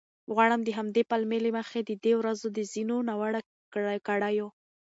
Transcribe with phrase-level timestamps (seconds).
[0.35, 3.39] غواړم د همدې پلمې له مخې د دې ورځو د ځینو ناوړه
[4.07, 4.47] کړیو